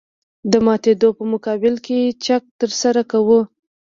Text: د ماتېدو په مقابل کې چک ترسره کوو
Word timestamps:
د 0.51 0.53
ماتېدو 0.65 1.09
په 1.17 1.23
مقابل 1.33 1.75
کې 1.85 1.99
چک 2.25 2.43
ترسره 2.59 3.01
کوو 3.11 3.39